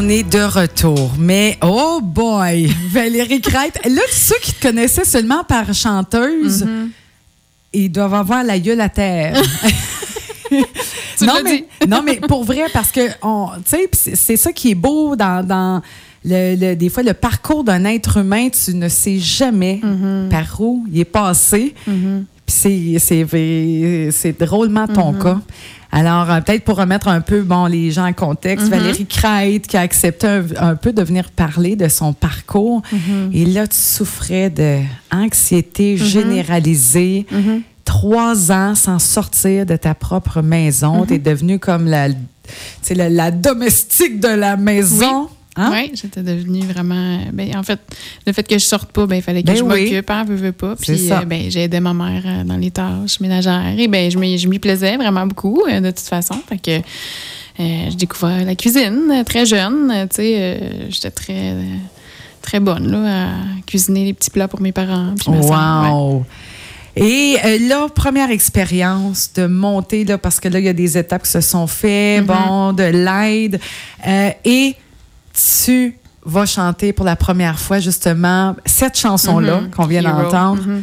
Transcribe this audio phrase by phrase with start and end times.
[0.00, 1.12] on est de retour.
[1.18, 3.78] Mais oh boy, Valérie Crête.
[3.88, 6.88] Là, ceux qui te connaissaient seulement par chanteuse, Mm-hmm.
[7.74, 9.40] ils doivent avoir la gueule à terre.
[11.18, 11.64] Tu non, mais, dit.
[11.88, 13.00] non, mais pour vrai, parce que
[13.92, 15.82] c'est ça qui est beau dans, dans
[16.24, 18.48] le, le- des fois le parcours d'un être humain.
[18.48, 20.28] Tu ne sais jamais Mm-hmm.
[20.30, 21.74] par où il est passé.
[21.84, 25.22] Puis c'est- c'est vrai- c'est drôlement ton Mm-hmm.
[25.22, 25.40] cas.
[25.92, 28.70] Alors, euh, peut-être pour remettre un peu bon, les gens en contexte, Mm-hmm.
[28.70, 32.82] Valérie Crête qui a accepté un, un peu de venir parler de son parcours.
[32.92, 33.32] Mm-hmm.
[33.34, 34.78] Et là, tu souffrais de
[35.12, 37.26] anxiété généralisée.
[37.84, 41.04] Trois ans sans sortir de ta propre maison.
[41.06, 42.08] Tu es devenue comme la,
[42.90, 45.28] la, la domestique de la maison.
[45.60, 45.70] Hein?
[45.72, 47.20] Oui, j'étais devenue vraiment.
[47.32, 47.78] Ben, en fait,
[48.26, 49.84] le fait que je sorte pas, ben, il fallait que Ben je oui.
[49.84, 50.74] m'occupe, hein, veux, veux pas.
[50.76, 53.74] Puis, euh, ben, j'ai aidé ma mère euh, dans les tâches ménagères.
[53.78, 56.36] Et ben, je m'y plaisais vraiment beaucoup, euh, de toute façon.
[56.48, 56.80] Fait que
[57.58, 59.92] je découvrais la cuisine très jeune.
[60.10, 61.54] Tu sais, j'étais très,
[62.40, 63.32] très bonne, là, à
[63.66, 65.14] cuisiner les petits plats pour mes parents.
[65.16, 65.90] puis sœur, ouais.
[65.90, 66.24] Wow!
[66.96, 70.98] Et euh, là, première expérience de monter, là, parce que là, il y a des
[70.98, 73.60] étapes qui se sont faites, bon, de l'aide.
[74.06, 74.74] euh, et
[75.64, 79.70] tu vas chanter pour la première fois, justement, cette chanson-là Mhm.
[79.70, 80.62] qu'on vient d'entendre.
[80.62, 80.82] Mhm.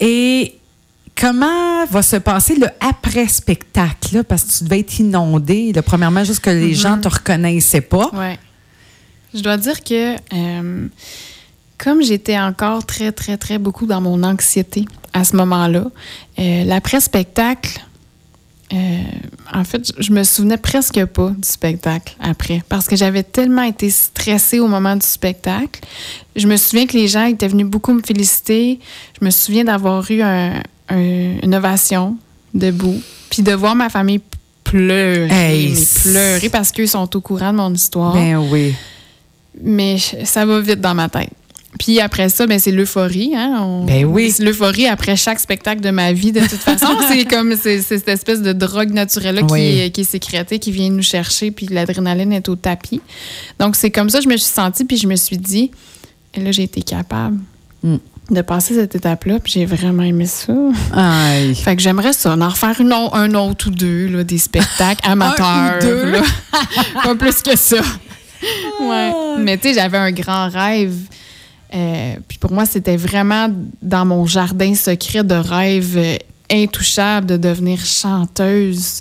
[0.00, 0.58] Et
[1.18, 4.24] comment va se passer le après-spectacle?
[4.24, 5.72] Parce que tu devais être inondé.
[5.72, 6.74] Là, premièrement, juste que les Mhm.
[6.74, 8.10] gens te reconnaissaient pas.
[8.14, 8.38] Ouais.
[9.34, 10.88] Je dois dire que euh,
[11.76, 15.84] comme j'étais encore très, très, très beaucoup dans mon anxiété à ce moment-là,
[16.38, 17.80] euh, l'après-spectacle,
[18.74, 19.02] euh,
[19.52, 23.88] en fait, je- me souvenais presque pas du spectacle après parce que j'avais tellement été
[23.90, 25.80] stressée au moment du spectacle.
[26.36, 28.80] Je me souviens que les gens étaient venus beaucoup me féliciter.
[29.20, 32.16] Je me souviens d'avoir eu un- un- une ovation
[32.52, 34.20] debout, puis de voir ma famille
[34.64, 38.14] pleurer, Hey, mais pleurer parce qu'ils sont au courant de mon histoire.
[38.14, 38.74] Ben oui.
[39.62, 41.30] Mais ça va vite dans ma tête.
[41.78, 43.32] Puis après ça, ben, c'est l'euphorie.
[43.36, 43.58] Hein?
[43.60, 44.30] On- Ben oui.
[44.30, 46.86] C'est l'euphorie après chaque spectacle de ma vie, de toute façon.
[47.08, 49.60] c'est comme c'est, cette espèce de drogue naturelle-là Oui.
[49.60, 53.00] qui, est, qui est sécrétée, qui vient nous chercher, puis l'adrénaline est au tapis.
[53.58, 55.72] Donc, c'est comme ça que je me suis sentie, puis je me suis dit,
[56.34, 57.38] et là, j'ai été capable
[57.82, 57.96] Mm.
[58.30, 60.54] de passer cette étape-là, puis j'ai vraiment aimé ça.
[60.94, 61.54] Aïe.
[61.54, 65.80] Fait que j'aimerais ça, en refaire une un autre ou deux, là, des spectacles amateurs.
[65.82, 66.12] deux?
[66.12, 66.22] là.
[67.02, 67.76] Pas plus que ça.
[68.80, 69.12] Ouais.
[69.38, 70.94] Mais tu sais, j'avais un grand rêve.
[71.74, 73.48] Euh, puis pour moi, c'était vraiment
[73.82, 76.16] dans mon jardin secret de rêve euh,
[76.50, 79.00] intouchable de devenir chanteuse.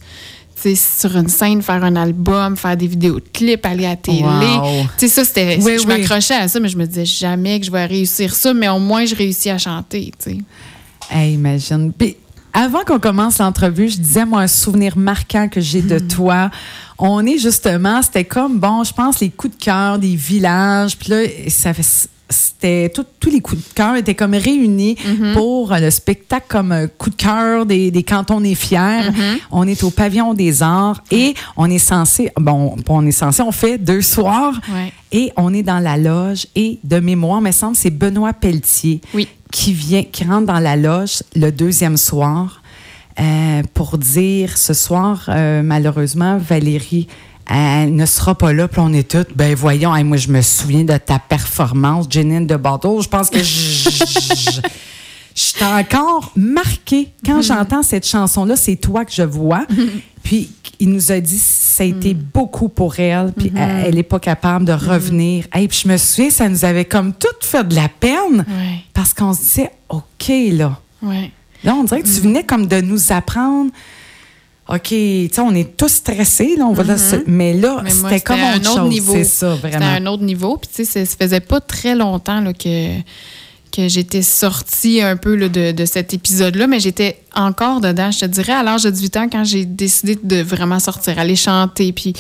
[0.62, 3.90] Tu sais, sur une scène, faire un album, faire des vidéos de clips, aller à
[3.90, 4.24] la télé.
[4.24, 4.84] Wow.
[4.98, 5.60] Tu sais, ça, c'était.
[5.62, 5.88] Oui, je oui.
[6.00, 8.80] m'accrochais à ça, mais je me disais jamais que je vais réussir ça, mais au
[8.80, 10.38] moins, je réussis à chanter, tu sais.
[11.12, 11.92] Hey, imagine.
[11.92, 12.16] Puis,
[12.54, 16.50] avant qu'on commence l'entrevue, je disais, moi, un souvenir marquant que j'ai de toi.
[16.98, 20.98] On est justement, c'était comme, bon, je pense, les coups de cœur des villages.
[20.98, 24.98] Puis là, ça fait- c'était tous les coups de cœur étaient comme réunis
[25.34, 29.10] pour euh, le spectacle comme coup de cœur des, des cantons des fiers.
[29.52, 33.52] On est au pavillon des arts et on est censé, bon, on est censé, on
[33.52, 34.92] fait deux soirs Ouais.
[35.12, 39.28] et on est dans la loge et de mémoire, me semble, c'est Benoît Pelletier Oui.
[39.52, 42.62] qui vient, qui rentre dans la loge le deuxième soir
[43.20, 47.08] euh, pour dire ce soir, euh, malheureusement, Valérie,
[47.50, 48.68] elle ne sera pas là.
[48.68, 52.48] Puis on est toutes, ben voyons, hey, moi je me souviens de ta performance, Janine
[52.48, 53.02] de Bordeaux.
[53.02, 53.90] Je pense que je.
[55.36, 57.10] J'étais encore marquée.
[57.26, 59.66] Quand j'entends cette chanson-là, c'est toi que je vois.
[60.22, 63.34] Puis il nous a dit ça a été beaucoup pour elle.
[63.34, 65.46] Puis elle- elle n'est pas capable de revenir.
[65.52, 68.46] Hey, puis je me souviens, ça nous avait comme tout fait de la peine
[68.94, 70.80] parce qu'on se disait, OK, là.
[71.64, 73.72] Là, on dirait que tu venais comme de nous apprendre.
[74.70, 78.22] OK, tu sais, on est tous stressés, là, on va se- mais là, Mais c'était
[78.22, 78.90] comme un autre chose.
[78.90, 79.12] niveau.
[79.14, 79.86] C'est ça, C'était vraiment.
[79.92, 80.58] un autre niveau.
[80.58, 82.98] Puis, tu sais, ça- ça faisait pas très longtemps là, que,
[83.76, 88.10] que j'étais sortie un peu là, de, de cet épisode-là, mais j'étais encore dedans.
[88.12, 91.36] Je te dirais, à l'âge de 18 ans, quand j'ai décidé de vraiment sortir, aller
[91.36, 92.14] chanter, puis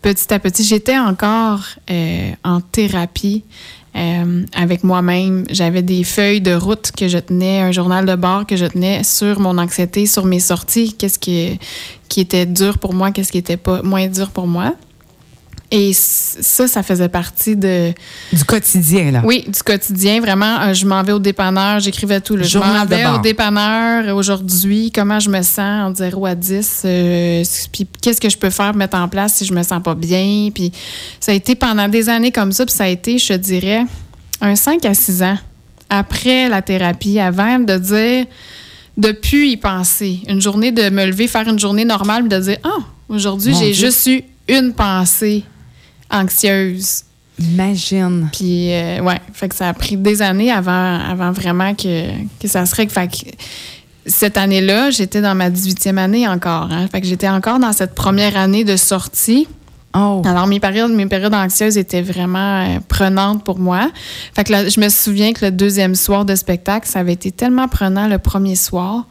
[0.00, 1.60] petit à petit, j'étais encore
[1.90, 3.44] euh, en thérapie.
[3.94, 8.46] Euh, avec moi-même, j'avais des feuilles de route que je tenais, un journal de bord
[8.46, 11.58] que je tenais sur mon anxiété, sur mes sorties, qu'est-ce qui,
[12.16, 14.74] était dur pour moi, qu'est-ce qui était pas moins dur pour moi.
[15.74, 17.94] Et ça, ça faisait partie de,
[18.30, 19.22] Du quotidien, là.
[19.24, 20.20] oui, du quotidien.
[20.20, 22.36] Vraiment, euh, je m'en vais au dépanneur, j'écrivais tout.
[22.36, 22.42] là.
[22.42, 26.82] Je m'en de vais au dépanneur aujourd'hui, comment je me sens en 0 à 10,
[26.84, 27.42] euh,
[27.72, 30.50] puis qu'est-ce que je peux faire, mettre en place si je me sens pas bien.
[30.54, 30.72] Puis
[31.18, 33.86] ça a été pendant des années comme ça, puis ça a été, je te dirais,
[34.42, 35.38] un 5 à 6 ans
[35.88, 38.26] après la thérapie, avant de dire,
[38.98, 42.58] depuis y penser, une journée de me lever, faire une journée normale, puis de dire,
[42.62, 45.44] ah, aujourd'hui, Mon j'ai juste eu une pensée
[46.12, 47.04] anxieuse.
[47.38, 48.28] Imagine.
[48.32, 52.08] Puis, euh, ouais, fait que ça a pris des années avant, avant vraiment que,
[52.40, 52.92] que ça se règle.
[52.92, 53.30] Fait que
[54.06, 56.68] cette année-là, j'étais dans ma 18e année encore.
[56.70, 56.86] Hein.
[56.90, 59.48] Fait que j'étais encore dans cette première année de sortie.
[59.94, 60.22] Oh.
[60.24, 63.90] Alors, mes périodes, mes périodes anxieuses étaient vraiment euh, prenantes pour moi.
[64.34, 67.30] Fait que là, je me souviens que le deuxième soir de spectacle, ça avait été
[67.30, 69.06] tellement prenant le premier soir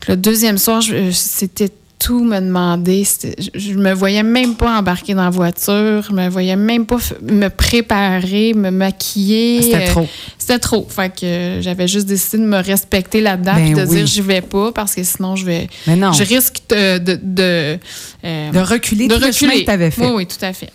[0.00, 0.82] que le deuxième soir,
[1.12, 1.70] c'était
[2.04, 3.04] tout me demander.
[3.04, 6.02] Je, je me voyais même pas embarquer dans la voiture.
[6.08, 9.62] Je me voyais même pas me préparer, me maquiller.
[9.62, 10.08] C'était Euh, trop.
[10.38, 10.86] C'était trop.
[10.88, 13.96] Fait que euh, j'avais juste décidé de me respecter là-dedans Ben et de oui.
[13.96, 15.68] dire j'y vais pas parce que sinon je vais.
[15.86, 16.12] Mais non.
[16.12, 16.98] Je risque de.
[16.98, 17.78] de, de,
[18.24, 20.02] euh, De reculer de tout le chemin que tu avais fait.
[20.04, 20.70] Oui, oui, tout à fait.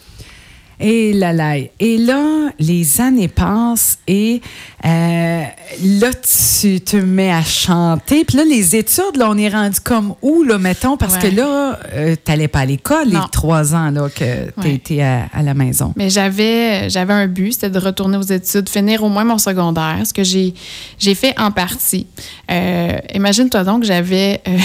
[0.79, 1.55] Et là, là.
[1.79, 4.41] Et là, les années passent et
[4.85, 5.43] euh,
[5.83, 8.23] là, tu te mets à chanter.
[8.23, 10.95] Puis là, les études, là, on est rendu comme où, là, mettons?
[10.95, 11.31] Parce Ouais.
[11.31, 14.73] que là, euh, t'allais pas à l'école les trois ans là, que tu Ouais.
[14.75, 15.93] étais à, à la maison.
[15.95, 19.99] Mais j'avais j'avais un but, c'était de retourner aux études, finir au moins mon secondaire,
[20.05, 20.53] ce que j'ai
[20.99, 22.05] j'ai fait en partie.
[22.51, 24.57] Euh, Imagine-toi donc, j'avais euh,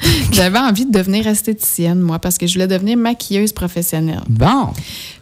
[0.32, 4.22] j'avais envie de devenir esthéticienne, moi, parce que je voulais devenir maquilleuse professionnelle.
[4.28, 4.68] Bon.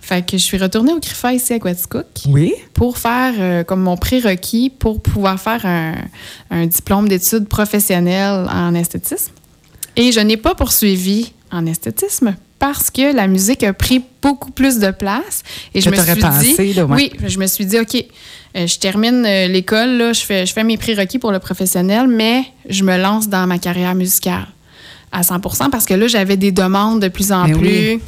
[0.01, 2.07] Fait que je suis retournée au CRIFA ici à Quaticook.
[2.29, 2.55] Oui.
[2.75, 5.95] pour faire euh, comme mon prérequis pour pouvoir faire un,
[6.51, 9.33] un diplôme d'études professionnelles en esthétisme.
[9.97, 14.79] Et je n'ai pas poursuivi en esthétisme parce que la musique a pris beaucoup plus
[14.79, 15.43] de place.
[15.75, 17.95] Et je me suis pensé, dit, là, oui, je me suis dit, OK,
[18.57, 22.07] euh, je termine euh, l'école, là, je fais, je fais mes prérequis pour le professionnel,
[22.09, 24.47] mais je me lance dans ma carrière musicale
[25.13, 27.69] à 100 parce que là, j'avais des demandes de plus en Mais plus.
[27.69, 28.01] oui.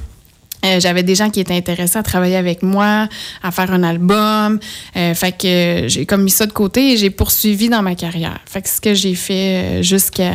[0.64, 3.08] Euh, J'avais des gens qui étaient intéressés à travailler avec moi,
[3.44, 4.58] à faire un album.
[4.96, 7.94] Euh, fait que euh, j'ai comme mis ça de côté et j'ai poursuivi dans ma
[7.94, 8.40] carrière.
[8.44, 10.32] Fait que ce que j'ai fait euh, jusqu'à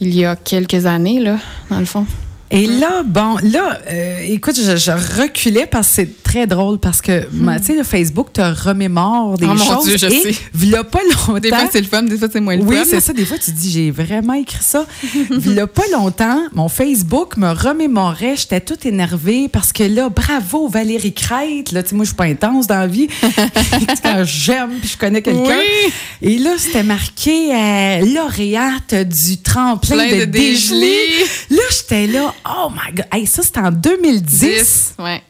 [0.00, 1.36] il y a quelques années, là,
[1.70, 2.06] dans le fond.
[2.50, 3.78] Et là, bon, là,
[4.24, 7.82] écoute, je, je reculais parce que c'est très drôle parce que, ma- tu sais, le
[7.84, 9.50] Facebook te remémore des Hmm.
[9.52, 9.84] Oh mon choses.
[9.86, 10.40] Dieu, je et sais.
[10.52, 11.38] v'là pas longtemps.
[11.40, 12.84] Des fois, c'est le fun, des fois, c'est moins le Oui, fun.
[12.88, 13.12] c'est ça.
[13.14, 14.86] Des fois, tu te dis, j'ai vraiment écrit ça.
[15.58, 18.36] A pas longtemps, mon Facebook me remémorait.
[18.36, 21.72] J'étais toute énervée parce que là, bravo, Valérie Crête.
[21.72, 23.08] Là, tu sais, moi, je suis pas intense dans la vie.
[24.02, 25.58] Quand j'aime puis je connais quelqu'un.
[25.58, 25.92] Oui.
[26.22, 30.80] Et là, c'était marqué euh, lauréate du tremplin Plein de, de dégelé.
[30.80, 31.26] dégelé.
[31.50, 33.06] Là, j'étais là, oh my God.
[33.12, 34.38] Hey, ça, c'était en 2010.
[34.40, 34.94] 10.
[34.98, 35.22] Ouais.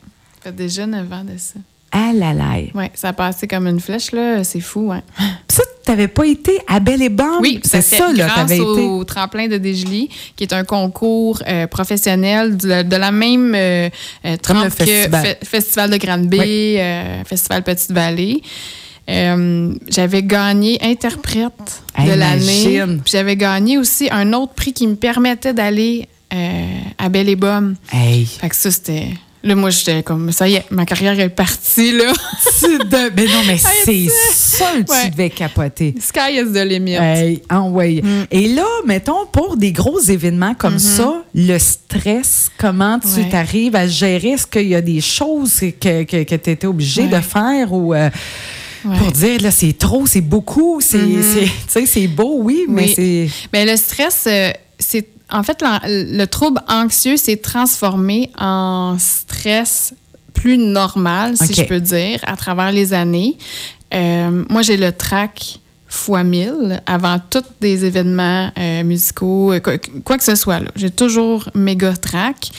[0.48, 1.54] Ça fait déjà 9 ans de ça.
[1.90, 2.52] Ah là là.
[2.74, 4.44] Ouais, ça a passé comme une flèche, là.
[4.44, 5.00] C'est fou, ouais.
[5.16, 7.40] Puis ça, t'avais pas été à Belle et Bande?
[7.40, 8.64] Oui, c'est ça, là, t'avais été.
[8.64, 13.88] au tremplin de Dégely, qui est un concours euh, professionnel de, de la même euh,
[14.26, 15.24] euh, le trempe que festival.
[15.26, 18.42] Fe- Festival de Grande-Bay, euh, Festival Petite-Vallée.
[19.08, 22.82] Euh, j'avais gagné interprète Hey, de l'année.
[23.06, 26.62] J'avais gagné aussi un autre prix qui me permettait d'aller euh,
[26.98, 27.76] à Belle et Bomme.
[27.90, 28.26] Hey.
[28.26, 29.08] Fait que ça, c'était...
[29.44, 32.12] Là, moi, j'étais comme, ça y est, ma carrière est partie, là.
[32.62, 35.94] De- Mais non, mais c'est sûr que tu devais capoter.
[36.00, 36.94] Sky is the limit.
[36.94, 38.00] Hey, ouais.
[38.02, 38.24] Mm.
[38.32, 43.22] Et là, mettons, pour des gros événements comme ça, le stress, comment tu Mm-hmm.
[43.22, 43.28] Ouais.
[43.30, 44.30] t'arrives à gérer?
[44.30, 47.08] Est-ce qu'il y a des choses que, que, tu étais obligé Ouais.
[47.08, 48.10] de faire ou euh,
[48.84, 48.96] Ouais.
[48.98, 51.22] pour dire, là, c'est trop, c'est beaucoup, c'est Mhm.
[51.22, 52.92] c'est- tu sais, c'est beau, oui, mais Oui.
[52.94, 53.28] c'est.
[53.52, 59.94] Mais le stress, euh, c'est en fait le trouble anxieux s'est transformé en stress
[60.34, 63.36] plus normal, si je peux dire, à travers les années.
[63.92, 65.58] Euh, moi, j'ai le trac
[65.88, 70.60] fois 1000 avant tous des événements euh, musicaux, euh, quoi, quoi que ce soit.
[70.76, 72.50] J'ai toujours méga trac.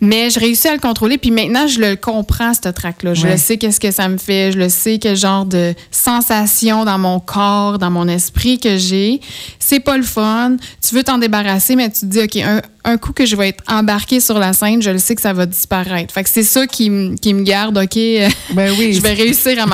[0.00, 1.18] Mais je réussis à le contrôler.
[1.18, 3.14] Puis maintenant, je le comprends, ce trac-là.
[3.14, 3.32] Je Ouais.
[3.32, 4.52] le sais qu'est-ce que ça me fait.
[4.52, 9.20] Je le sais quel genre de sensation dans mon corps, dans mon esprit que j'ai.
[9.58, 10.56] C'est pas le fun.
[10.86, 13.48] Tu veux t'en débarrasser, mais tu te dis, OK, un, un coup que je vais
[13.48, 16.14] être embarquée sur la scène, je le sais que ça va disparaître.
[16.14, 16.90] Fait que c'est ça qui,
[17.20, 17.94] qui me garde, OK,
[18.54, 18.92] Ben oui.
[18.92, 19.64] je vais réussir à,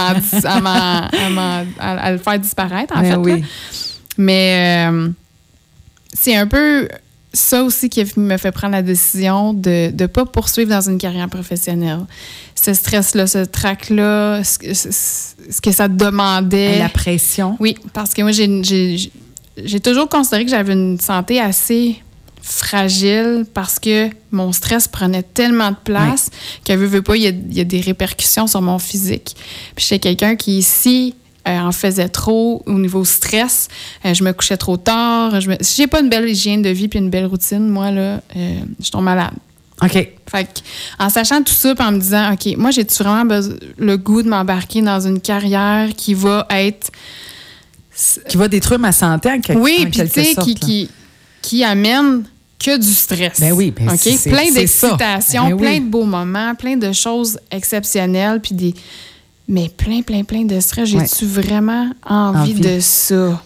[0.49, 3.16] à, à à- à le faire disparaître, en Ben fait.
[3.16, 3.40] oui.
[3.43, 3.47] là.
[4.16, 5.09] Mais euh,
[6.12, 6.88] c'est un peu
[7.35, 11.29] ça aussi qui me fait prendre la décision de ne pas poursuivre dans une carrière
[11.29, 12.00] professionnelle.
[12.55, 16.79] Ce stress-là, ce trac-là, ce, que- ce- ce que ça demandait.
[16.79, 17.57] La pression.
[17.61, 21.97] Oui, parce que moi, j'ai- toujours considéré que j'avais une santé assez
[22.41, 26.31] fragile parce que mon stress prenait tellement de place
[26.64, 29.35] que, veux, veux pas, il y, a, il y a des répercussions sur mon physique.
[29.75, 31.14] Puis j'étais quelqu'un qui, si
[31.47, 33.69] euh, en faisait trop au niveau stress,
[34.05, 36.71] euh, je me couchais trop tard, je me, si j'ai pas une belle hygiène de
[36.71, 39.33] vie puis une belle routine, moi, là, euh, je tombe malade.
[39.83, 39.93] OK.
[39.93, 40.61] Fait que,
[40.99, 43.39] en sachant tout ça, puis en me disant, OK, moi, j'ai-tu vraiment
[43.77, 46.91] le goût de m'embarquer dans une carrière qui va être
[48.29, 50.47] Qui va détruire ma santé en, quel- oui, en puis quelque tu sais, sorte.
[50.47, 50.61] qui, là.
[50.61, 50.89] qui,
[51.43, 52.25] qui amène
[52.59, 53.41] que du stress.
[53.41, 53.99] Ben oui, ben OK?
[54.01, 55.61] c'est- Plein d'excitation, Ben oui.
[55.61, 58.75] plein de beaux moments, plein de choses exceptionnelles, puis des.
[59.49, 60.89] Mais plein, plein, plein de stress.
[60.89, 62.55] J'ai-tu vraiment envie, Envie.
[62.61, 63.43] de ça?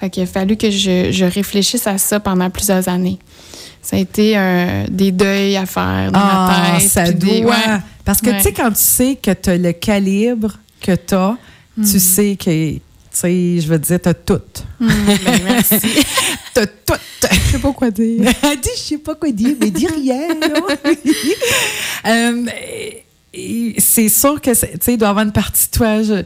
[0.00, 3.18] Fait qu'il a fallu que je, je réfléchisse à ça pendant plusieurs années.
[3.82, 6.88] Ça a été un- des deuils à faire dans Ah, ma tête.
[6.88, 7.50] ça des- doit.
[7.50, 7.78] ouais.
[8.04, 8.36] Parce que Ouais.
[8.38, 11.36] tu sais, quand tu sais que tu as le calibre que tu as,
[11.76, 11.84] Hmm.
[11.84, 14.40] tu sais que, tu sais, je veux dire, tu as tout.
[14.80, 14.88] Hum,
[15.24, 15.76] ben, merci.
[16.54, 16.94] Tu as tout.
[17.32, 18.20] Je sais pas quoi dire.
[18.62, 20.28] Dit, je sais pas quoi dire, mais dis rien.
[20.28, 20.60] là.
[22.06, 22.46] Euh,
[23.78, 26.02] c'est sûr que, tu sais, il doit avoir une partie toi.
[26.02, 26.22] Je,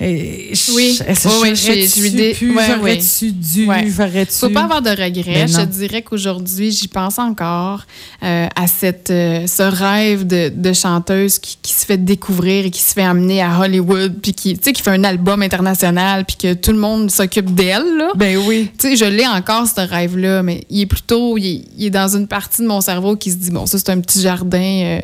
[0.00, 0.96] et Oui.
[0.98, 4.32] je- Oui, j'aurais-tu pu, j'aurais-tu dû, j'aurais-tu...
[4.32, 5.46] Faut pas avoir de regrets.
[5.46, 7.82] Ben je dirais qu'aujourd'hui, j'y pense encore
[8.22, 12.70] euh, à cette, euh, ce rêve de, de chanteuse qui, qui se fait découvrir et
[12.70, 16.54] qui se fait amener à Hollywood, puis qui, qui fait un album international, puis que
[16.54, 17.96] tout le monde s'occupe d'elle.
[17.96, 18.10] Là.
[18.14, 18.70] Ben oui.
[18.78, 21.90] Tu sais, je l'ai encore, ce rêve-là, mais il est plutôt, il est, il est
[21.90, 24.58] dans une partie de mon cerveau qui se dit, bon, ça, c'est un petit jardin,
[24.60, 25.00] euh,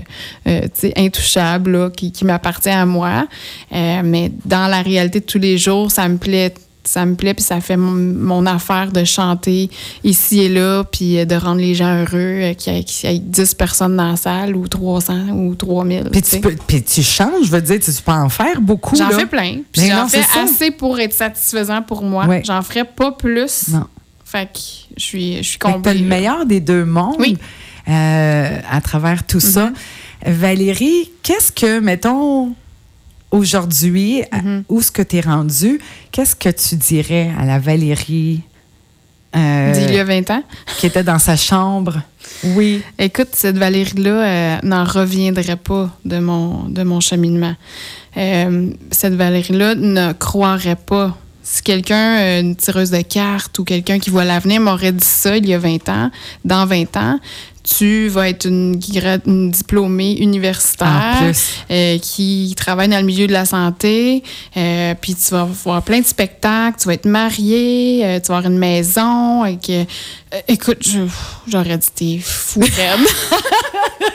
[0.47, 3.27] euh, tu sais, intouchable, là, qui, qui m'appartient à moi.
[3.73, 6.55] Mais dans la réalité de tous les jours, ça me plaît.
[6.87, 9.71] Ça me plaît, puis ça fait mon, mon affaire de chanter
[10.05, 13.11] ici et là, puis euh, de rendre les gens heureux, euh, qu'il y, ait- qu'il
[13.11, 16.11] y ait 10 personnes dans la salle, ou 300, ou 3000.
[16.13, 18.95] Puis tu tu, peux, puis tu changes, je veux dire, tu peux en faire beaucoup.
[18.97, 19.61] J'en fais plein.
[19.75, 20.43] J'en fais c'est ça.
[20.45, 22.27] assez pour être satisfaisant pour moi.
[22.27, 22.43] Ouais.
[22.45, 23.69] J'en ferai pas plus.
[23.69, 23.87] Non.
[24.27, 24.59] Fait que
[24.99, 25.95] je suis, je suis comblée.
[25.95, 27.39] le meilleur des deux mondes Oui.
[27.89, 29.73] euh, à travers tout ça.
[30.27, 32.55] Valérie, qu'est-ce que, mettons,
[33.39, 34.65] aujourd'hui, Mhm.
[34.69, 35.81] où est-ce que tu es rendue,
[36.13, 38.41] qu'est-ce que tu dirais à la Valérie
[39.37, 40.43] euh, D'il y a 20 ans?
[40.79, 42.01] qui était dans sa chambre?
[42.45, 42.83] Oui.
[42.99, 47.55] Écoute, cette Valérie-là euh, n'en reviendrait pas de mon, de mon cheminement.
[48.17, 51.17] Euh, cette Valérie-là ne croirait pas.
[51.43, 55.47] Si quelqu'un, une tireuse de cartes ou quelqu'un qui voit l'avenir m'aurait dit ça il
[55.47, 56.11] y a 20 ans,
[56.45, 57.19] dans 20 ans,
[57.65, 58.77] tu vas être une,
[59.51, 61.33] diplômée universitaire
[61.71, 64.23] euh, qui travaille dans le milieu de la santé,
[64.57, 68.37] euh, puis tu vas voir plein de spectacles, tu vas être mariée, euh, tu vas
[68.37, 69.47] avoir une maison.
[69.47, 69.85] Et que,
[70.47, 70.87] écoute,
[71.49, 73.01] j'aurais dit, t'es fou, Fred.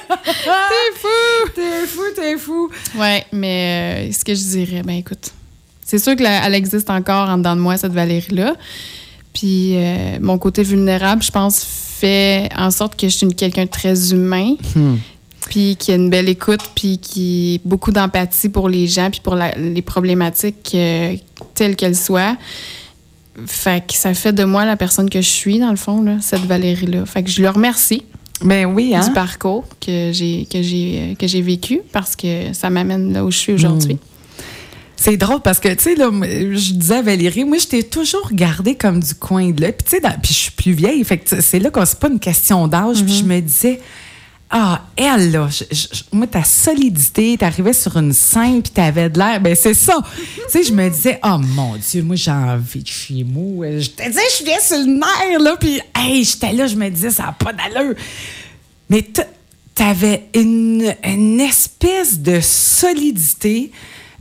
[0.07, 1.49] t'es fou!
[1.55, 2.69] T'es fou, t'es fou.
[2.95, 5.31] Ouais, mais ce que je dirais, ben écoute,
[5.83, 8.53] c'est sûr qu'elle existe encore en dedans de moi, cette Valérie-là.
[9.33, 9.75] Puis
[10.19, 14.11] mon côté vulnérable, je pense, fait en sorte que je suis une- quelqu'un de très
[14.13, 14.95] humain Hmm.
[15.49, 19.19] puis qui a une belle écoute, puis qui a beaucoup d'empathie pour les gens, puis
[19.21, 21.15] pour la- les problématiques euh,
[21.55, 22.37] telles qu'elles soient.
[23.45, 26.17] Fait que ça fait de moi la personne que je suis, dans le fond, là,
[26.21, 27.05] cette Valérie-là.
[27.05, 28.03] Fait que je le remercie
[28.41, 29.05] Ben oui, hein?
[29.07, 33.31] du parcours que j'ai que j'ai que j'ai vécu parce que ça m'amène là où
[33.31, 33.97] je suis aujourd'hui.
[35.01, 38.27] C'est drôle parce que, tu sais, là, je disais à Valérie, moi, je t'ai toujours
[38.27, 39.71] regardé comme du coin de là.
[39.71, 41.03] Puis, tu sais, puis je suis plus vieille.
[41.05, 43.03] Fait que c'est là qu'on c'est pas une question d'âge.
[43.05, 43.79] Puis, je me disais,
[44.49, 49.17] ah, elle, là, je- je- moi, ta solidité, t'arrivais sur une scène, puis t'avais de
[49.17, 49.39] l'air.
[49.39, 49.95] Ben, c'est ça.
[50.15, 53.67] tu sais, je me disais, oh mon Dieu, moi, j'ai envie de chez moi.
[53.79, 55.55] Je te disais, je viens sur le nerf, là.
[55.57, 57.95] Puis, hey, j'étais là, je me disais, ça n'a pas d'allure.
[58.89, 59.07] Mais
[59.75, 63.71] t'avais une, une espèce de solidité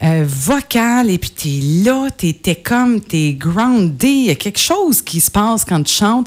[0.02, 4.08] euh, vocale et puis t'es là, t'es t'es comme, t'es groundé.
[4.08, 6.26] Il y a quelque chose qui se passe quand tu chantes.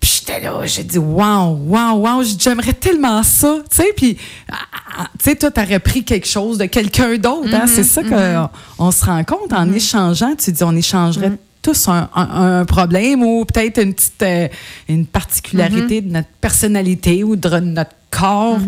[0.00, 3.92] Puis j'étais là, j'ai dit, wow, wow, wow, j'aimerais tellement ça, tu sais.
[3.96, 4.16] Puis,
[4.50, 4.56] ah,
[4.98, 7.54] ah, tu sais, toi, t'aurais pris quelque chose de quelqu'un d'autre.
[7.54, 7.66] hein.
[7.68, 10.34] C'est ça qu'on on se rend compte en échangeant.
[10.34, 11.30] Tu dis, on échangerait
[11.62, 14.48] tous un, un- un problème ou peut-être une petite euh,
[14.88, 18.58] une particularité de notre personnalité ou de notre corps.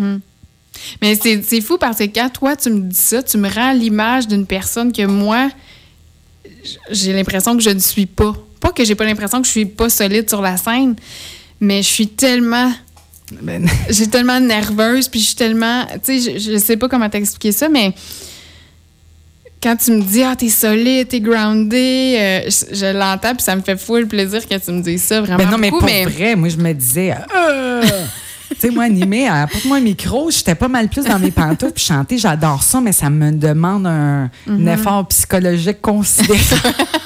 [1.00, 4.26] Mais c'est fou parce que quand toi, tu me dis ça, tu me rends l'image
[4.28, 5.50] d'une personne que moi,
[6.90, 8.34] j'ai l'impression que je ne suis pas.
[8.60, 10.96] Pas que j'ai pas l'impression que je suis pas solide sur la scène,
[11.60, 12.72] mais je suis tellement.
[13.42, 15.86] Ben, J'ai tellement nerveuse, puis je suis tellement.
[16.04, 17.94] Tu sais, je, je sais pas comment t'expliquer ça, mais
[19.64, 23.56] quand tu me dis, ah, t'es solide, t'es groundé, euh, je, je l'entends, puis ça
[23.56, 25.38] me fait fou le plaisir que tu me dises ça, vraiment.
[25.38, 27.82] Ben non, mais pour mais vrai, moi, je me disais, euh,
[28.68, 32.18] sais, moi, animé, apporte-moi un micro, j'étais pas mal plus dans mes pantoufles, puis chanter,
[32.18, 36.74] j'adore ça, mais ça me demande un, un effort psychologique considérable.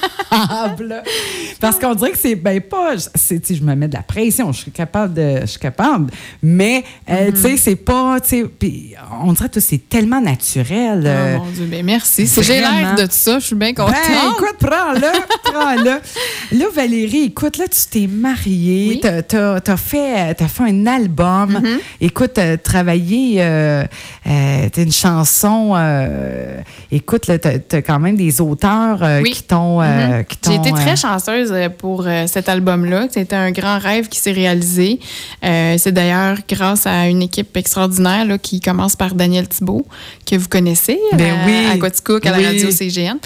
[1.59, 4.51] Parce qu'on dirait que c'est, ben pas, c'est, tu je me mets de la pression,
[4.51, 7.33] je suis capable de, je suis capable, mais, euh, Mhm.
[7.33, 8.93] tu sais, c'est pas, tu sais, puis
[9.23, 11.03] on dirait que c'est tellement naturel.
[11.05, 12.27] euh, Oh mon Dieu, ben merci.
[12.41, 13.95] J'ai l'air de ça, je suis bien contente.
[14.07, 15.11] ben, écoute, prends-le,
[15.43, 16.57] prends-le.
[16.59, 18.99] Là, Valérie, écoute, là, tu t'es mariée, Oui.
[19.01, 21.59] t'as, t'as- t'as fait, t'as fait un album.
[21.61, 21.77] Mm-hmm.
[22.01, 23.83] Écoute, t'as travaillé, euh,
[24.27, 29.31] euh, t'as une chanson, euh, écoute, là, t'as, t'as quand même des auteurs euh, Oui.
[29.31, 29.33] Mm-hmm.
[29.33, 32.49] qui t'ont, euh, euh, qui J'ai été t'ont, très euh, chanceuse euh, pour euh, cet
[32.49, 33.07] album-là.
[33.11, 34.99] C'était un grand rêve qui s'est réalisé.
[35.43, 39.85] Euh, c'est d'ailleurs grâce à une équipe extraordinaire là, qui commence par Daniel Thibault,
[40.25, 41.65] que vous connaissez Ben à, oui.
[41.71, 42.43] à Quaticook, à Oui.
[42.43, 43.17] la radio CGN,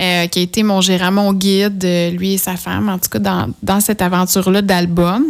[0.00, 1.82] euh, qui a été mon gérant, mon guide,
[2.12, 5.24] lui et sa femme, en tout cas dans, dans cette aventure-là d'album.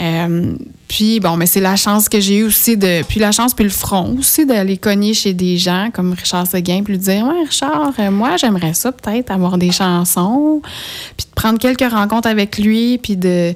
[0.00, 0.54] Euh,
[0.88, 3.02] puis bon, mais c'est la chance que j'ai eue aussi de.
[3.08, 6.82] Puis la chance, puis le front aussi d'aller cogner chez des gens comme Richard Seguin,
[6.84, 10.55] puis lui dire Ouais, Richard, moi, j'aimerais ça peut-être avoir des chansons.
[11.16, 13.54] Puis de prendre quelques rencontres avec lui, puis de.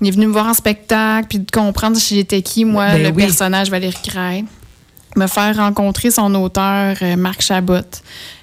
[0.00, 3.02] Il est venu me voir en spectacle, puis de comprendre si j'étais qui, moi, Ben
[3.02, 3.24] le oui.
[3.24, 4.44] personnage Valérie Craig.
[5.16, 7.74] Me faire rencontrer son auteur, euh, Marc Chabot,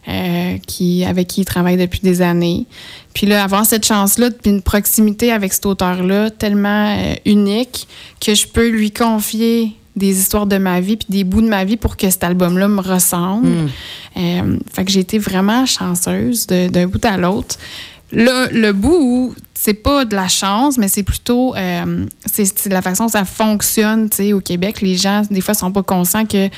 [0.10, 2.66] euh, qui, avec qui il travaille depuis des années.
[3.14, 7.88] Puis là, avoir cette chance-là, puis une proximité avec cet auteur-là tellement euh, unique
[8.20, 11.64] que je peux lui confier des histoires de ma vie puis des bouts de ma
[11.64, 13.48] vie pour que cet album-là me ressemble.
[13.48, 13.70] Mm.
[14.18, 17.56] Euh, fait que j'ai été vraiment chanceuse d'un bout à l'autre.
[18.12, 22.84] Là, le bout où c'est pas de la chance, mais c'est plutôt euh, c'est la
[22.84, 24.82] façon dont ça fonctionne, au Québec.
[24.82, 26.50] Les gens, des fois, sont pas conscients que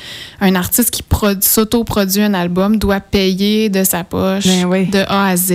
[0.42, 4.88] un artiste qui produ- s'auto-produit un album doit payer de sa poche Ben oui.
[4.88, 5.54] de A à Z.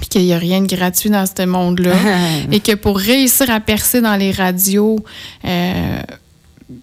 [0.00, 1.94] Puis qu'il n'y a rien de gratuit dans ce monde-là.
[2.52, 4.98] et que pour réussir à percer dans les radios
[5.44, 6.00] euh,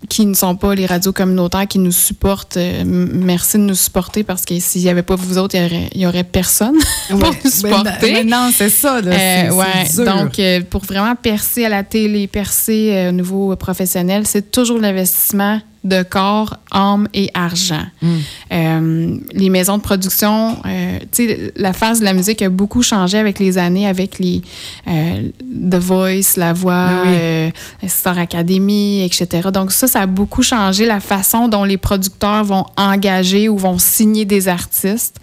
[0.09, 4.23] qui ne sont pas les radios communautaires qui nous supportent, euh, merci de nous supporter
[4.23, 5.61] parce que s'il n'y avait pas vous autres, il
[6.01, 6.75] y aurait, aurait personne
[7.09, 7.27] pour Ouais.
[7.29, 8.13] nous Ben, supporter.
[8.13, 9.01] ben non, c'est ça.
[9.01, 10.05] Là, Euh, ouais, dur.
[10.05, 14.79] donc euh, pour vraiment percer à la télé, percer euh, au niveau professionnel, c'est toujours
[14.79, 17.85] l'investissement de corps, âme et argent.
[18.01, 18.15] Mm.
[18.51, 22.81] Euh, les maisons de production, euh, tu sais, la phase de la musique a beaucoup
[22.81, 24.41] changé avec les années, avec les
[24.87, 25.29] euh,
[25.69, 27.51] The Voice, La Voix, Oui.
[27.87, 29.49] Star Academy, etc.
[29.53, 33.77] Donc ça, ça a beaucoup changé la façon dont les producteurs vont engager ou vont
[33.77, 35.19] signer des artistes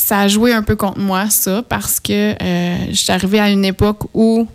[0.00, 3.50] ça a joué un peu contre moi, ça, parce que euh, je suis arrivée à
[3.50, 4.48] une époque où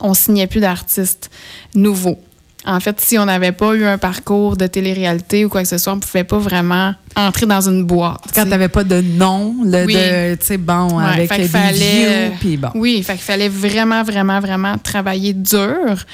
[0.00, 1.30] on signait plus d'artistes
[1.74, 2.18] nouveaux.
[2.66, 5.76] En fait, si on n'avait pas eu un parcours de télé-réalité ou quoi que ce
[5.76, 8.20] soit, on ne pouvait pas vraiment entrer dans une boîte.
[8.34, 8.48] Quand tu sais.
[8.48, 9.94] t'avais pas de nom, le, Oui.
[9.94, 12.70] de, tu sais, bon, Ouais, avec des fallait, puis bon.
[12.74, 16.04] Oui, fait qu'il fallait vraiment, vraiment, vraiment travailler dur.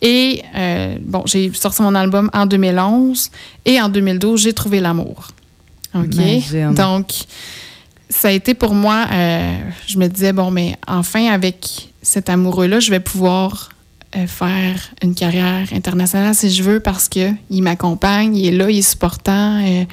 [0.00, 3.30] Et euh, bon, j'ai sorti mon album en 2011
[3.66, 5.28] et en 2012, j'ai trouvé l'amour.
[5.94, 6.14] OK?
[6.14, 6.74] Imagine.
[6.74, 7.06] Donc,
[8.08, 12.80] ça a été pour moi, euh, je me disais, bon, mais enfin, avec cet amoureux-là,
[12.80, 13.70] je vais pouvoir
[14.26, 18.82] faire une carrière internationale si je veux parce qu'il m'accompagne, il est là, il est
[18.82, 19.62] supportant.
[19.64, 19.84] euh.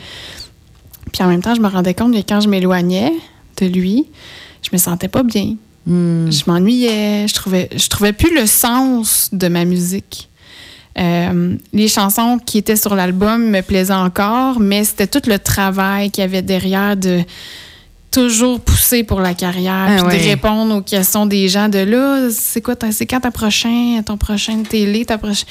[1.11, 3.13] Puis en même temps, je me rendais compte que quand je m'éloignais
[3.57, 4.05] de lui,
[4.61, 5.55] je me sentais pas bien.
[5.85, 6.31] Hmm.
[6.31, 10.29] Je m'ennuyais, je trouvais, je trouvais plus le sens de ma musique.
[10.97, 16.09] Euh, les chansons qui étaient sur l'album me plaisaient encore, mais c'était tout le travail
[16.09, 17.21] qu'il y avait derrière de
[18.15, 20.17] toujours pousser pour la carrière, Ah puis ouais.
[20.19, 24.17] de répondre aux questions des gens de là, c'est quoi, c'est quand ta prochaine, ton
[24.17, 25.47] prochain télé, ta prochaine...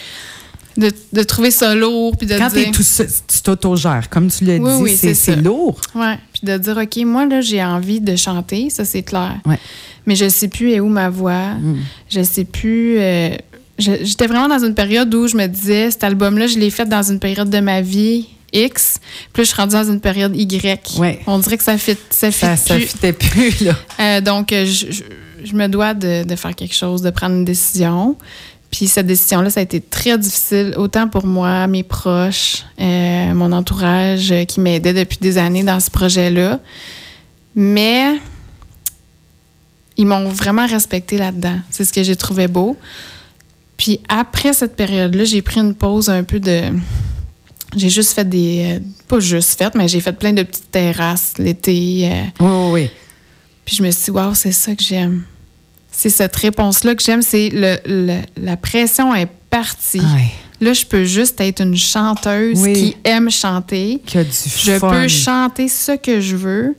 [0.77, 2.65] De, de trouver ça lourd, puis de Quand dire...
[2.65, 5.79] t'es tout tu t'autogères, comme tu l'as Oui, dit, oui, c'est lourd.
[5.95, 9.37] Ouais, puis de dire OK, moi là, j'ai envie de chanter, ça c'est clair.
[9.47, 9.59] Ouais.
[10.07, 11.55] Mais je sais plus est où ma voix.
[11.61, 11.77] Mm.
[12.11, 13.37] Je sais plus euh,
[13.79, 16.87] j'étais vraiment dans une période où je me disais cet album là, je l'ai fait
[16.87, 18.95] dans une période de ma vie X,
[19.37, 20.97] là, je suis rendue dans une période Y.
[20.99, 21.21] Ouais.
[21.27, 22.87] On dirait que ça fit ça fit Ça, ça plus.
[22.87, 23.75] fitait plus, là.
[24.01, 25.03] Euh, donc euh, je, je-
[25.45, 28.17] je me dois de, de faire quelque chose, de prendre une décision.
[28.71, 33.53] Puis cette décision-là, ça a été très difficile, autant pour moi, mes proches, euh, mon
[33.53, 36.61] entourage qui m'aidait depuis des années dans ce projet-là.
[37.55, 38.17] Mais
[39.97, 41.59] ils m'ont vraiment respecté là-dedans.
[41.71, 42.77] C'est ce que j'ai trouvé beau.
[43.77, 46.63] Puis après cette période-là, j'ai pris une pause un peu de.
[47.77, 48.77] J'ai juste fait des.
[48.77, 52.09] euh, pas juste fait, mais j'ai fait plein de petites terrasses l'été.
[52.11, 52.91] euh, Oui, oui, oui.
[53.65, 55.25] puis je me suis dit, waouh, c'est ça que j'aime.
[55.91, 57.23] C'est cette réponse-là que j'aime.
[57.23, 60.01] C'est le, le- la pression est partie.
[60.61, 62.73] Là, je peux juste être une chanteuse Oui.
[62.73, 64.01] qui aime chanter.
[64.07, 64.91] Qui a du Je fun.
[64.91, 66.75] peux chanter ce que je veux.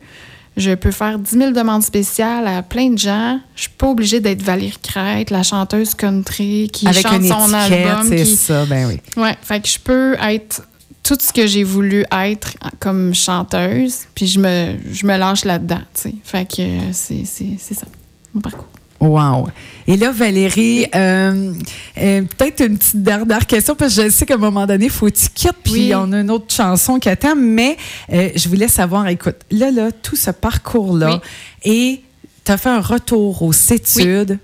[0.57, 3.39] Je peux faire 10 000 demandes spéciales à plein de gens.
[3.55, 8.07] Je suis pas obligée d'être Valérie Crête, la chanteuse country qui Avec chante son album.
[8.07, 8.99] c'est ça, ben oui.
[9.21, 10.61] Ouais, fait que je peux être
[11.07, 15.81] tout ce que j'ai voulu être comme chanteuse, puis je me, je me lâche là-dedans,
[15.93, 16.15] tu sais.
[16.23, 16.63] Fait que
[16.93, 17.85] c'est c'est- c'est ça,
[18.33, 18.67] mon parcours.
[18.99, 19.49] Wow.
[19.87, 21.53] Et là, Valérie, euh,
[21.97, 24.89] euh, peut-être une petite dernière question, parce que je sais qu'à un moment donné, il
[24.91, 25.93] faut que tu quittes, puis Oui.
[25.95, 27.77] on a une autre chanson qui attend, mais
[28.11, 31.21] euh, je voulais savoir, écoute, là, là, tout ce parcours-là,
[31.63, 32.01] et
[32.45, 34.39] tu as fait un retour aux études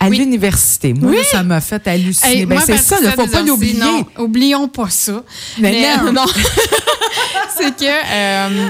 [0.00, 0.18] à Oui.
[0.18, 0.92] l'université.
[0.94, 1.16] Moi, Oui.
[1.18, 2.38] là, ça m'a fait halluciner.
[2.40, 3.78] Hey, Ben, c'est ça, il ne faut pas l'oublier.
[3.78, 5.22] Non, oublions pas ça.
[5.58, 6.24] Mais non.
[7.56, 8.68] c'est que, euh,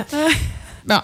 [0.86, 0.98] bon,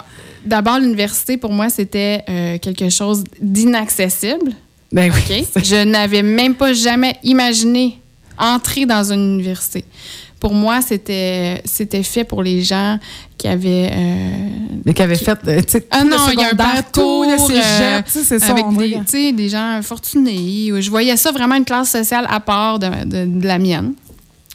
[0.45, 4.51] d'abord, l'université, pour moi, c'était euh, quelque chose d'inaccessible.
[4.91, 5.45] Ben oui.
[5.63, 7.99] Je n'avais même pas jamais imaginé
[8.37, 9.85] entrer dans une université.
[10.41, 12.97] Pour moi, c'était c'était fait pour les gens
[13.37, 18.01] qui avaient euh, qui avait fait, euh, ah non, il y a un parcours euh,
[18.23, 18.45] c'est ça.
[18.51, 18.65] avec
[19.11, 20.71] des, des gens fortunés.
[20.81, 23.93] Je voyais ça vraiment une classe sociale à part de, de- de la mienne.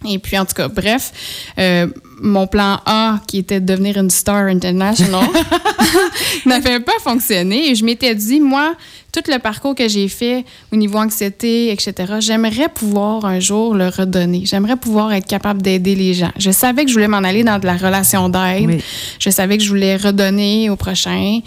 [0.06, 1.12] Et puis, en tout cas, bref,
[1.58, 1.86] euh,
[2.18, 5.28] mon plan A, qui était de devenir une star international,
[6.46, 7.70] n'avait pas fonctionné.
[7.70, 8.74] Et je m'étais dit, moi,
[9.12, 13.88] tout le parcours que j'ai fait au niveau anxiété, etc., j'aimerais pouvoir un jour le
[13.88, 14.42] redonner.
[14.44, 16.32] J'aimerais pouvoir être capable d'aider les gens.
[16.38, 18.66] Je savais que je voulais m'en aller dans de la relation d'aide.
[18.66, 18.78] Oui.
[19.18, 21.40] Je savais que je voulais redonner au prochain.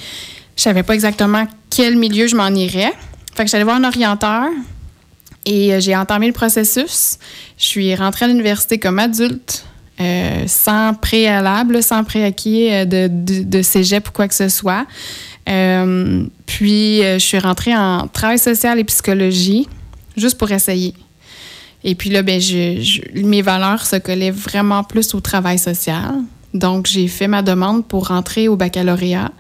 [0.55, 2.93] Je savais pas exactement quel milieu je m'en irais.
[3.35, 4.49] Fait que j'allais voir un orienteur
[5.45, 7.17] et euh, j'ai entamé le processus.
[7.57, 9.65] Je suis rentrée à l'université comme adulte,
[9.99, 14.85] euh, sans préalable, sans préacquis euh, de, de, de cégep ou quoi que ce soit.
[15.49, 19.67] Euh, puis, je suis rentrée en travail social et psychologie,
[20.15, 20.93] juste pour essayer.
[21.83, 26.15] Et puis là, ben, je, je- mes valeurs se collaient vraiment plus au travail social.
[26.53, 29.31] Donc, j'ai fait ma demande pour rentrer au baccalauréat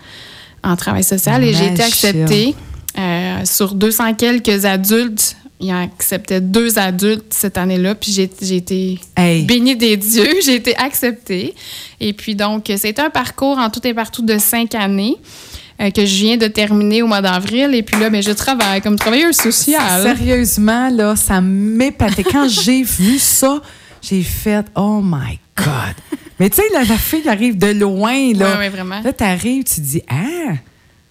[0.63, 2.55] en travail social et j'ai été acceptée.
[2.97, 8.99] Euh, sur 200 quelques adultes, il acceptait deux adultes cette année-là, puis j'ai j'ai été
[9.17, 9.43] Hey.
[9.43, 11.53] bénie des dieux, j'ai été acceptée.
[11.99, 15.15] Et puis donc, c'était un parcours en tout et partout de cinq années
[15.81, 17.73] euh, que je viens de terminer au mois d'avril.
[17.75, 20.03] Et puis là, ben, je travaille comme travailleuse sociale.
[20.03, 22.23] Sérieusement, là, ça m'épatait.
[22.23, 23.61] Quand j'ai vu ça,
[24.01, 25.95] j'ai fait Oh my God.
[26.39, 28.53] Mais tu sais, là, la fille arrive de loin, là.
[28.53, 29.01] Ouais, ouais, vraiment.
[29.01, 30.53] Là, t'arrives, tu dis Ah,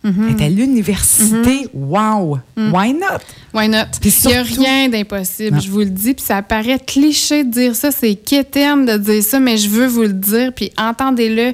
[0.05, 1.69] Est à l'université.
[1.75, 2.39] Wow.
[2.57, 3.21] Why not?
[3.53, 3.87] Why not?
[4.03, 6.15] Il n'y a rien d'impossible, je vous le dis.
[6.15, 9.87] Puis ça paraît cliché de dire ça, c'est quétaine de dire ça, mais je veux
[9.87, 10.53] vous le dire.
[10.55, 11.53] Puis entendez-le,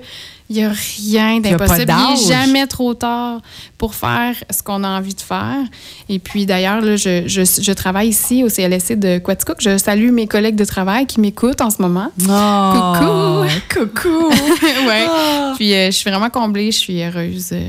[0.50, 1.90] il n'y a rien d'impossible.
[1.90, 3.40] Il n'est jamais trop tard
[3.78, 5.64] pour faire ce qu'on a envie de faire.
[6.10, 9.56] Et puis d'ailleurs, je, je, je travaille ici au CLSC de Quaticook.
[9.60, 12.10] Je salue mes collègues de travail qui m'écoutent en ce moment.
[12.28, 14.28] Oh, coucou.
[14.86, 15.06] ouais.
[15.08, 15.54] Ah.
[15.56, 17.66] Puis euh, je suis vraiment comblée, je suis heureuse euh,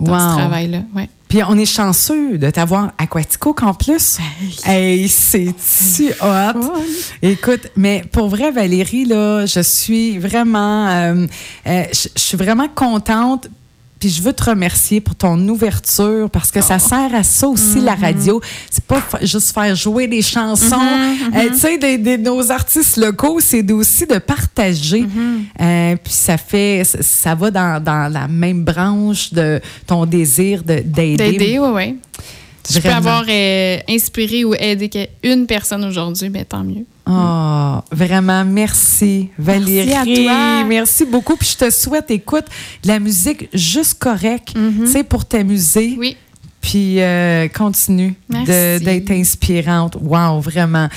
[0.00, 0.18] dans Wow.
[0.32, 0.78] ce travail-là.
[0.94, 1.08] Ouais.
[1.28, 4.18] Puis on est chanceux de t'avoir à Quatico en plus.
[4.64, 6.72] Hey, c'est-tu hot?
[7.20, 11.26] Écoute, mais pour vrai, Valérie, là, je suis vraiment, euh,
[11.66, 13.48] euh, je suis vraiment contente.
[13.98, 17.80] Puis je veux te remercier pour ton ouverture parce que ça sert à ça aussi
[17.80, 18.40] la radio.
[18.70, 20.76] C'est pas juste faire jouer des chansons,
[21.34, 25.06] euh, tu sais, des, des- nos artistes locaux, c'est aussi de partager.
[25.60, 30.80] Euh, puis ça fait, ça, va dans, dans la même branche de ton désir de-
[30.80, 31.16] d'aider.
[31.16, 31.96] D'aider, oui, oui.
[32.66, 36.84] Si je peux avoir euh, inspiré ou aidé une personne aujourd'hui, ben, tant mieux.
[37.08, 39.88] Oh, vraiment, merci, Valérie.
[39.88, 40.64] Merci à toi.
[40.64, 41.36] Merci beaucoup.
[41.36, 42.46] Puis je te souhaite, écoute,
[42.82, 45.94] de la musique juste correcte, tu sais, pour t'amuser.
[45.98, 46.16] Oui.
[46.66, 49.96] Puis euh, continue d'être inspirante.
[50.00, 50.88] Wow, vraiment.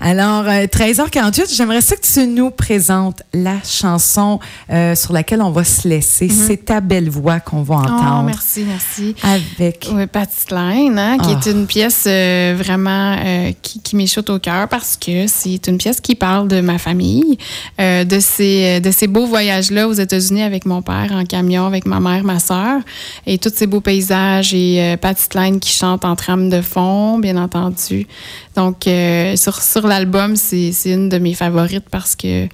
[0.00, 4.38] Alors, euh, 13h48, j'aimerais ça que tu nous présentes la chanson
[4.70, 6.28] euh, sur laquelle on va se laisser.
[6.28, 8.22] C'est ta belle voix qu'on va Oh, entendre.
[8.22, 9.16] merci, merci.
[9.24, 9.88] Avec.
[9.92, 11.40] Oui, Patty Klein, hein, qui Ah.
[11.44, 13.16] est une pièce euh, vraiment
[13.62, 17.36] qui, qui m'échoute au cœur parce que c'est une pièce qui parle de ma famille,
[17.80, 21.98] de ces de ces beaux voyages-là aux États-Unis avec mon père en camion, avec ma
[21.98, 22.80] mère, ma sœur,
[23.26, 27.36] et tous ces beaux paysages et Patty Klein qui chante en trame de fond, bien
[27.36, 28.06] entendu.
[28.54, 32.46] Donc euh, sur sur l'album, c'est c'est une de mes favorites parce que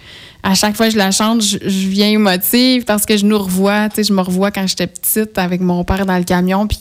[0.42, 3.38] à chaque fois que je la chante, je, je viens émotive parce que je nous
[3.38, 3.88] revois.
[3.88, 6.66] Tu sais, je me revois quand j'étais petite avec mon père dans le camion.
[6.66, 6.80] Puis,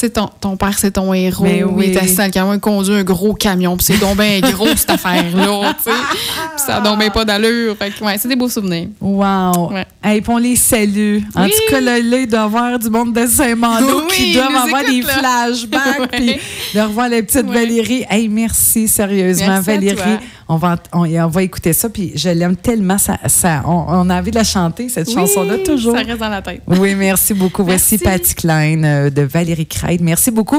[0.00, 1.44] tu sais, ton, ton père, c'est ton héros.
[1.44, 1.88] Mais oui.
[1.88, 3.76] Il est assis dans le camion, il conduit un gros camion.
[3.76, 5.74] Puis, c'est donc bien gros, cette affaire-là.
[5.76, 5.96] Tu sais.
[6.10, 6.18] Puis,
[6.56, 7.76] ça n'a bien pas d'allure.
[7.76, 8.88] Fait que, ouais, c'est des beaux souvenirs.
[8.98, 9.72] Wow.
[9.72, 9.86] Ouais.
[10.02, 11.18] Hey, puis on les salue.
[11.34, 14.54] En tout cas, là, il doit y avoir du monde de Saint-Mando Oui, qui doivent
[14.54, 15.12] avoir des là.
[15.12, 16.10] flashbacks.
[16.12, 16.36] Puis
[16.74, 17.46] de revoir la petite.
[17.46, 18.06] Valérie.
[18.08, 20.18] Hey, merci, sérieusement, Merci Valérie.
[20.52, 21.88] On va, on, on va écouter ça.
[21.88, 22.98] Puis je l'aime tellement.
[22.98, 25.96] Ça, ça, on, on a envie de la chanter, cette chanson-là, toujours.
[25.96, 26.62] Ça reste dans la tête.
[26.66, 27.62] Oui, merci beaucoup.
[27.70, 28.18] Voici Merci.
[28.18, 30.00] Patty Klein euh, de Valérie Kreid.
[30.00, 30.58] Merci beaucoup.